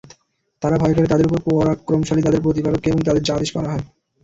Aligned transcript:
তারা 0.61 0.75
ভয় 0.77 0.95
করে 0.95 1.07
তাদের 1.07 1.27
উপর 1.27 1.39
পরাক্রমশালী 1.47 2.21
তাদের 2.23 2.43
প্রতিপালককে 2.45 2.87
এবং 2.89 3.01
তাদেরকে 3.01 3.27
যা 3.27 3.37
আদেশ 3.37 3.49
করা 3.53 3.69
হয়। 3.71 3.83